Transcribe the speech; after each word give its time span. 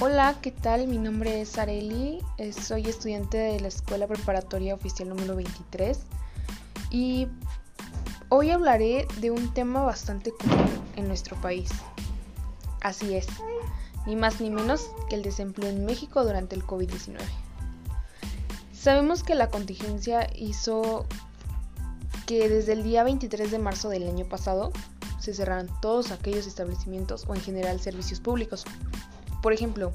Hola, 0.00 0.34
¿qué 0.42 0.50
tal? 0.50 0.88
Mi 0.88 0.98
nombre 0.98 1.40
es 1.40 1.56
Areli, 1.56 2.18
eh, 2.36 2.52
soy 2.52 2.82
estudiante 2.88 3.38
de 3.38 3.60
la 3.60 3.68
Escuela 3.68 4.08
Preparatoria 4.08 4.74
Oficial 4.74 5.08
número 5.08 5.36
23 5.36 6.00
y 6.90 7.28
hoy 8.28 8.50
hablaré 8.50 9.06
de 9.20 9.30
un 9.30 9.54
tema 9.54 9.84
bastante 9.84 10.32
común 10.32 10.66
en 10.96 11.06
nuestro 11.06 11.40
país. 11.40 11.70
Así 12.80 13.14
es, 13.14 13.28
ni 14.04 14.16
más 14.16 14.40
ni 14.40 14.50
menos 14.50 14.90
que 15.08 15.14
el 15.14 15.22
desempleo 15.22 15.70
en 15.70 15.86
México 15.86 16.24
durante 16.24 16.56
el 16.56 16.64
COVID-19. 16.66 17.20
Sabemos 18.72 19.22
que 19.22 19.36
la 19.36 19.48
contingencia 19.48 20.28
hizo 20.34 21.06
que 22.26 22.48
desde 22.48 22.72
el 22.72 22.82
día 22.82 23.04
23 23.04 23.48
de 23.48 23.58
marzo 23.60 23.90
del 23.90 24.08
año 24.08 24.24
pasado 24.24 24.72
se 25.20 25.32
cerraran 25.32 25.68
todos 25.80 26.10
aquellos 26.10 26.48
establecimientos 26.48 27.26
o 27.28 27.34
en 27.36 27.40
general 27.40 27.80
servicios 27.80 28.18
públicos 28.18 28.64
por 29.44 29.52
ejemplo, 29.52 29.92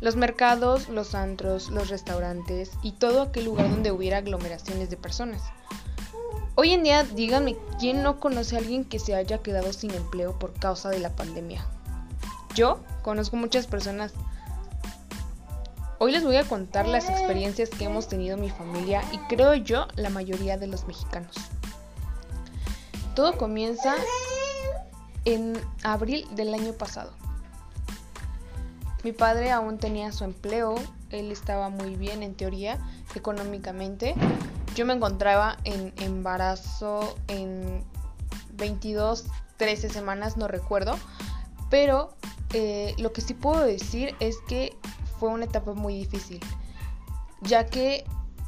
los 0.00 0.16
mercados, 0.16 0.88
los 0.88 1.14
antros, 1.14 1.70
los 1.70 1.88
restaurantes 1.88 2.72
y 2.82 2.90
todo 2.90 3.22
aquel 3.22 3.44
lugar 3.44 3.70
donde 3.70 3.92
hubiera 3.92 4.16
aglomeraciones 4.18 4.90
de 4.90 4.96
personas. 4.96 5.40
Hoy 6.56 6.72
en 6.72 6.82
día, 6.82 7.04
díganme, 7.04 7.56
¿quién 7.78 8.02
no 8.02 8.18
conoce 8.18 8.56
a 8.56 8.58
alguien 8.58 8.84
que 8.84 8.98
se 8.98 9.14
haya 9.14 9.38
quedado 9.38 9.72
sin 9.72 9.92
empleo 9.92 10.36
por 10.36 10.52
causa 10.52 10.88
de 10.88 10.98
la 10.98 11.14
pandemia? 11.14 11.64
Yo 12.56 12.80
conozco 13.02 13.36
muchas 13.36 13.68
personas. 13.68 14.12
Hoy 16.00 16.10
les 16.10 16.24
voy 16.24 16.38
a 16.38 16.42
contar 16.42 16.88
las 16.88 17.08
experiencias 17.08 17.70
que 17.70 17.84
hemos 17.84 18.08
tenido 18.08 18.36
mi 18.36 18.50
familia 18.50 19.04
y 19.12 19.18
creo 19.28 19.54
yo 19.54 19.86
la 19.94 20.10
mayoría 20.10 20.58
de 20.58 20.66
los 20.66 20.88
mexicanos. 20.88 21.36
Todo 23.14 23.38
comienza 23.38 23.94
en 25.24 25.56
abril 25.84 26.26
del 26.34 26.52
año 26.52 26.72
pasado. 26.72 27.12
Mi 29.04 29.12
padre 29.12 29.50
aún 29.52 29.78
tenía 29.78 30.12
su 30.12 30.24
empleo, 30.24 30.74
él 31.10 31.30
estaba 31.30 31.68
muy 31.68 31.96
bien 31.96 32.22
en 32.22 32.34
teoría, 32.34 32.78
económicamente. 33.14 34.14
Yo 34.74 34.84
me 34.84 34.94
encontraba 34.94 35.56
en 35.64 35.92
embarazo 35.98 37.16
en 37.28 37.84
22, 38.54 39.26
13 39.56 39.88
semanas, 39.88 40.36
no 40.36 40.48
recuerdo, 40.48 40.98
pero 41.70 42.16
eh, 42.52 42.94
lo 42.98 43.12
que 43.12 43.20
sí 43.20 43.34
puedo 43.34 43.64
decir 43.64 44.14
es 44.20 44.36
que 44.48 44.76
fue 45.18 45.30
una 45.30 45.44
etapa 45.44 45.72
muy 45.74 45.94
difícil, 45.96 46.40
ya 47.42 47.66
que 47.66 48.04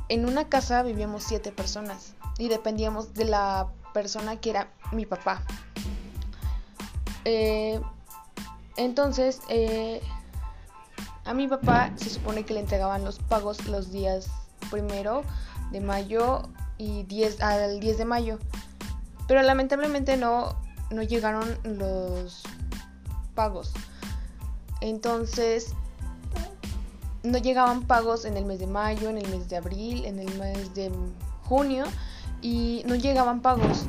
en 0.09 0.27
una 0.27 0.49
casa 0.49 0.83
vivíamos 0.83 1.25
siete 1.25 1.53
personas 1.53 2.15
y 2.39 2.49
dependíamos 2.49 3.15
de 3.15 3.25
la 3.25 3.69
persona 3.93 4.37
que 4.41 4.51
era 4.51 4.73
mi 4.93 5.07
papá. 5.07 5.43
Eh, 7.25 7.81
entonces, 8.77 9.41
eh, 9.49 10.01
a 11.29 11.34
mi 11.34 11.47
papá 11.47 11.93
se 11.97 12.09
supone 12.09 12.45
que 12.45 12.55
le 12.55 12.61
entregaban 12.61 13.05
los 13.05 13.19
pagos 13.19 13.67
los 13.67 13.93
días 13.93 14.29
primero 14.71 15.25
de 15.71 15.81
mayo 15.81 16.48
y 16.79 17.03
10 17.03 17.43
al 17.43 17.81
10 17.81 17.98
de 17.98 18.05
mayo. 18.07 18.39
Pero 19.27 19.43
lamentablemente 19.43 20.17
no, 20.17 20.56
no 20.91 21.03
llegaron 21.03 21.59
los 21.65 22.45
pagos. 23.34 23.75
Entonces, 24.81 25.75
no 27.23 27.37
llegaban 27.37 27.83
pagos 27.83 28.25
en 28.25 28.39
el 28.39 28.47
mes 28.47 28.59
de 28.59 28.67
mayo, 28.67 29.11
en 29.11 29.19
el 29.19 29.29
mes 29.29 29.51
de 29.51 29.59
abril, 29.59 30.06
en 30.06 30.21
el 30.21 30.34
mes 30.39 30.75
de 30.75 30.91
junio 31.45 31.84
y 32.41 32.84
no 32.87 32.95
llegaban 32.95 33.43
pagos 33.43 33.84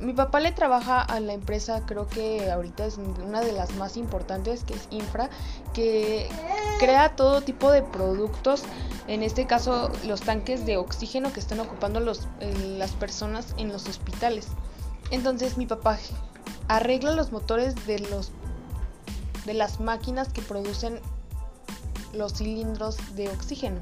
mi 0.00 0.14
papá 0.14 0.40
le 0.40 0.50
trabaja 0.52 1.02
a 1.02 1.20
la 1.20 1.34
empresa, 1.34 1.82
creo 1.86 2.06
que 2.08 2.50
ahorita 2.50 2.86
es 2.86 2.96
una 2.96 3.40
de 3.40 3.52
las 3.52 3.74
más 3.74 3.96
importantes, 3.96 4.64
que 4.64 4.74
es 4.74 4.88
Infra, 4.90 5.28
que 5.74 6.28
crea 6.78 7.16
todo 7.16 7.42
tipo 7.42 7.70
de 7.70 7.82
productos, 7.82 8.62
en 9.08 9.22
este 9.22 9.46
caso 9.46 9.90
los 10.06 10.22
tanques 10.22 10.64
de 10.64 10.78
oxígeno 10.78 11.32
que 11.32 11.40
están 11.40 11.60
ocupando 11.60 12.00
los, 12.00 12.28
eh, 12.40 12.76
las 12.78 12.92
personas 12.92 13.54
en 13.58 13.68
los 13.68 13.86
hospitales. 13.88 14.48
Entonces 15.10 15.58
mi 15.58 15.66
papá 15.66 15.98
arregla 16.68 17.12
los 17.12 17.30
motores 17.32 17.86
de 17.86 17.98
los 17.98 18.32
de 19.44 19.54
las 19.54 19.80
máquinas 19.80 20.28
que 20.28 20.42
producen 20.42 21.00
los 22.12 22.34
cilindros 22.34 22.96
de 23.16 23.28
oxígeno. 23.28 23.80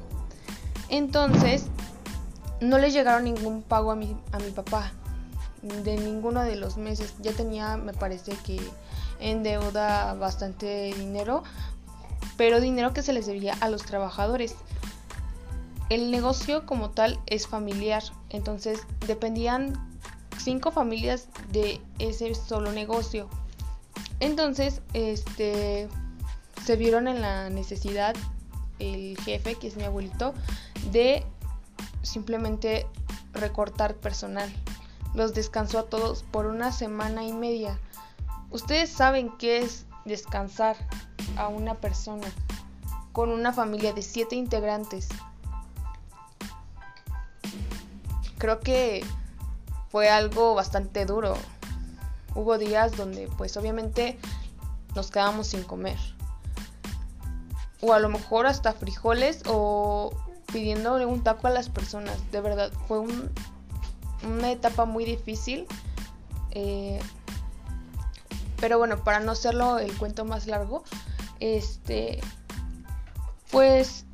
Entonces, 0.87 1.65
no 2.61 2.77
le 2.77 2.91
llegaron 2.91 3.25
ningún 3.25 3.61
pago 3.61 3.91
a 3.91 3.95
mi, 3.95 4.17
a 4.31 4.39
mi 4.39 4.51
papá 4.51 4.93
de 5.61 5.97
ninguno 5.97 6.41
de 6.41 6.55
los 6.55 6.77
meses. 6.77 7.13
Ya 7.19 7.31
tenía, 7.33 7.77
me 7.77 7.93
parece 7.93 8.33
que 8.45 8.59
en 9.19 9.43
deuda 9.43 10.13
bastante 10.13 10.93
dinero, 10.95 11.43
pero 12.37 12.61
dinero 12.61 12.93
que 12.93 13.01
se 13.01 13.13
les 13.13 13.25
debía 13.25 13.55
a 13.59 13.69
los 13.69 13.83
trabajadores. 13.83 14.55
El 15.89 16.11
negocio 16.11 16.65
como 16.65 16.91
tal 16.91 17.19
es 17.25 17.47
familiar, 17.47 18.03
entonces 18.29 18.81
dependían 19.07 19.73
cinco 20.37 20.71
familias 20.71 21.27
de 21.51 21.81
ese 21.97 22.35
solo 22.35 22.71
negocio. 22.71 23.27
Entonces, 24.19 24.81
este 24.93 25.89
se 26.65 26.75
vieron 26.75 27.07
en 27.07 27.21
la 27.21 27.49
necesidad 27.49 28.15
el 28.77 29.17
jefe, 29.25 29.55
que 29.55 29.67
es 29.67 29.75
mi 29.75 29.83
abuelito, 29.83 30.33
de 30.91 31.25
simplemente 32.03 32.85
recortar 33.33 33.95
personal 33.95 34.51
los 35.13 35.33
descansó 35.33 35.79
a 35.79 35.83
todos 35.83 36.23
por 36.23 36.45
una 36.45 36.71
semana 36.71 37.23
y 37.23 37.33
media. 37.33 37.79
Ustedes 38.51 38.89
saben 38.89 39.31
qué 39.37 39.59
es 39.59 39.85
descansar 40.05 40.75
a 41.37 41.47
una 41.47 41.75
persona 41.75 42.27
con 43.11 43.29
una 43.29 43.53
familia 43.53 43.93
de 43.93 44.01
siete 44.01 44.35
integrantes. 44.35 45.09
Creo 48.37 48.59
que 48.59 49.03
fue 49.89 50.09
algo 50.09 50.55
bastante 50.55 51.05
duro. 51.05 51.35
Hubo 52.35 52.57
días 52.57 52.95
donde 52.95 53.27
pues 53.37 53.57
obviamente 53.57 54.17
nos 54.95 55.11
quedamos 55.11 55.47
sin 55.47 55.63
comer. 55.63 55.97
O 57.81 57.93
a 57.93 57.99
lo 57.99 58.09
mejor 58.09 58.45
hasta 58.45 58.73
frijoles 58.73 59.41
o 59.47 60.11
pidiéndole 60.51 61.05
un 61.05 61.23
taco 61.23 61.47
a 61.47 61.49
las 61.49 61.69
personas. 61.69 62.31
De 62.31 62.41
verdad, 62.41 62.71
fue 62.87 62.99
un 62.99 63.31
una 64.23 64.51
etapa 64.51 64.85
muy 64.85 65.05
difícil. 65.05 65.67
Eh, 66.51 66.99
pero 68.59 68.77
bueno, 68.77 69.03
para 69.03 69.19
no 69.19 69.31
hacerlo 69.31 69.79
el 69.79 69.95
cuento 69.97 70.25
más 70.25 70.47
largo, 70.47 70.83
este, 71.39 72.19
pues 73.51 74.05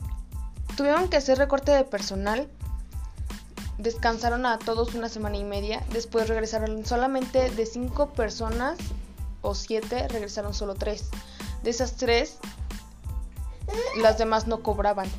tuvieron 0.78 1.10
que 1.10 1.18
hacer 1.18 1.38
recorte 1.38 1.72
de 1.72 1.84
personal. 1.84 2.48
Descansaron 3.78 4.46
a 4.46 4.58
todos 4.58 4.94
una 4.94 5.10
semana 5.10 5.38
y 5.38 5.44
media. 5.44 5.84
Después 5.92 6.30
regresaron 6.30 6.86
solamente 6.86 7.50
de 7.50 7.66
cinco 7.66 8.14
personas 8.14 8.78
o 9.42 9.54
siete, 9.56 10.08
regresaron 10.08 10.54
solo 10.54 10.76
tres. 10.76 11.10
De 11.64 11.72
esas 11.72 11.96
tres, 11.96 12.38
las 14.02 14.18
demás 14.18 14.48
no 14.48 14.62
cobraban. 14.62 15.10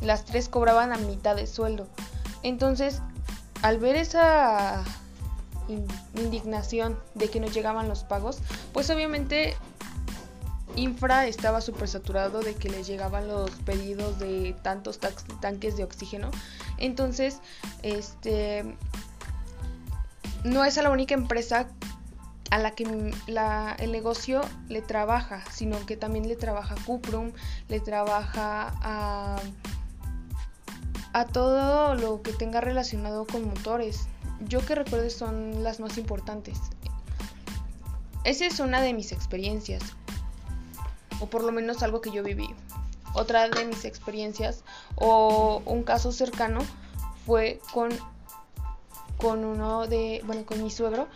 Las 0.00 0.24
tres 0.24 0.48
cobraban 0.48 0.92
a 0.92 0.98
mitad 0.98 1.36
de 1.36 1.46
sueldo. 1.46 1.86
Entonces, 2.42 3.02
al 3.62 3.78
ver 3.78 3.96
esa 3.96 4.84
indignación 6.14 6.98
de 7.14 7.28
que 7.28 7.40
no 7.40 7.48
llegaban 7.48 7.88
los 7.88 8.04
pagos, 8.04 8.38
pues 8.72 8.88
obviamente 8.90 9.56
Infra 10.76 11.26
estaba 11.26 11.60
súper 11.60 11.88
saturado 11.88 12.40
de 12.40 12.54
que 12.54 12.68
les 12.68 12.86
llegaban 12.86 13.26
los 13.26 13.50
pedidos 13.66 14.18
de 14.18 14.54
tantos 14.62 14.98
tanques 15.40 15.76
de 15.76 15.84
oxígeno. 15.84 16.30
Entonces, 16.78 17.40
este 17.82 18.76
no 20.44 20.64
es 20.64 20.76
la 20.76 20.90
única 20.90 21.14
empresa 21.14 21.66
a 22.50 22.58
la 22.58 22.70
que 22.70 22.84
el 22.84 23.92
negocio 23.92 24.40
le 24.68 24.80
trabaja, 24.80 25.42
sino 25.50 25.84
que 25.84 25.96
también 25.96 26.28
le 26.28 26.36
trabaja 26.36 26.76
Cuprum, 26.86 27.32
le 27.68 27.80
trabaja 27.80 28.72
a 28.80 29.38
a 31.18 31.26
todo 31.26 31.94
lo 31.94 32.22
que 32.22 32.32
tenga 32.32 32.60
relacionado 32.60 33.26
con 33.26 33.48
motores. 33.48 34.06
Yo 34.46 34.64
que 34.64 34.76
recuerdo 34.76 35.10
son 35.10 35.64
las 35.64 35.80
más 35.80 35.98
importantes. 35.98 36.58
Esa 38.24 38.46
es 38.46 38.60
una 38.60 38.80
de 38.80 38.94
mis 38.94 39.10
experiencias, 39.10 39.82
o 41.20 41.26
por 41.26 41.42
lo 41.42 41.50
menos 41.50 41.82
algo 41.82 42.00
que 42.00 42.10
yo 42.10 42.22
viví. 42.22 42.48
Otra 43.14 43.48
de 43.48 43.64
mis 43.64 43.84
experiencias, 43.84 44.62
o 44.94 45.62
un 45.64 45.82
caso 45.82 46.12
cercano, 46.12 46.60
fue 47.26 47.60
con, 47.72 47.90
con 49.16 49.44
uno 49.44 49.86
de, 49.86 50.22
bueno, 50.24 50.44
con 50.46 50.62
mi 50.62 50.70
suegro. 50.70 51.08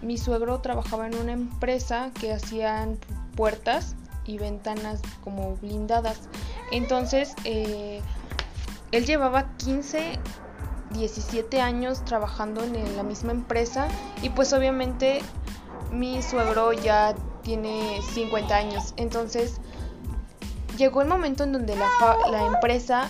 Mi 0.00 0.16
suegro 0.16 0.60
trabajaba 0.60 1.08
en 1.08 1.16
una 1.16 1.32
empresa 1.32 2.12
que 2.20 2.32
hacían 2.32 2.98
puertas 3.34 3.96
y 4.26 4.38
ventanas 4.38 5.00
como 5.24 5.56
blindadas. 5.56 6.28
Entonces, 6.70 7.34
eh, 7.44 8.00
él 8.92 9.04
llevaba 9.04 9.56
15, 9.58 10.18
17 10.90 11.60
años 11.60 12.04
trabajando 12.04 12.62
en 12.64 12.96
la 12.96 13.02
misma 13.02 13.32
empresa 13.32 13.88
y 14.22 14.30
pues 14.30 14.52
obviamente 14.52 15.20
mi 15.90 16.22
suegro 16.22 16.72
ya 16.72 17.14
tiene 17.42 18.00
50 18.14 18.54
años. 18.54 18.94
Entonces, 18.96 19.60
llegó 20.76 21.02
el 21.02 21.08
momento 21.08 21.44
en 21.44 21.52
donde 21.52 21.76
la, 21.76 22.46
empresa 22.46 23.08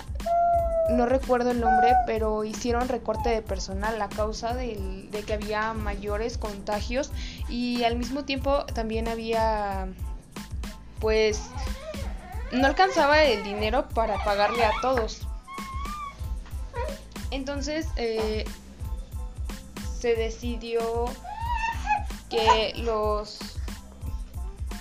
no 0.91 1.07
recuerdo 1.07 1.51
el 1.51 1.61
nombre, 1.61 1.95
pero 2.07 2.45
hicieron 2.45 2.89
recorte 2.89 3.29
de 3.29 3.43
personal 3.43 4.01
a 4.01 4.09
causa 4.09 4.55
de 4.55 5.09
que 5.27 5.35
había 5.35 5.75
mayores 5.75 6.39
contagios 6.39 7.11
y 7.49 7.85
al 7.85 7.97
mismo 7.97 8.25
tiempo 8.25 8.65
también 8.67 9.07
había, 9.07 9.89
pues, 11.01 11.43
no 12.53 12.67
alcanzaba 12.67 13.23
el 13.23 13.45
dinero 13.45 13.89
para 13.91 14.23
pagarle 14.25 14.65
a 14.65 14.73
todos. 14.81 15.29
Entonces 17.31 17.87
eh, 17.97 18.45
se 19.99 20.15
decidió 20.15 21.07
que 22.31 22.75
los 22.77 23.39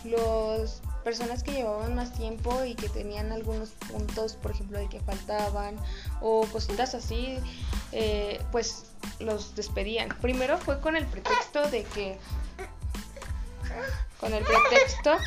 los 0.03 0.81
personas 1.03 1.41
que 1.43 1.51
llevaban 1.51 1.95
más 1.95 2.13
tiempo 2.13 2.65
y 2.65 2.75
que 2.75 2.89
tenían 2.89 3.31
algunos 3.31 3.69
puntos, 3.89 4.33
por 4.35 4.51
ejemplo, 4.51 4.77
de 4.77 4.89
que 4.89 4.99
faltaban 4.99 5.77
o 6.21 6.45
cositas 6.51 6.95
así, 6.95 7.37
eh, 7.91 8.41
pues 8.51 8.87
los 9.19 9.55
despedían. 9.55 10.09
Primero 10.21 10.57
fue 10.57 10.81
con 10.81 10.95
el 10.95 11.05
pretexto 11.05 11.69
de 11.69 11.83
que, 11.83 12.17
con 14.19 14.33
el 14.33 14.43
pretexto 14.43 15.17